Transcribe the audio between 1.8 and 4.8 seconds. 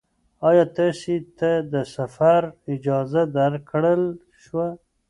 سفر اجازه درکړل شوه؟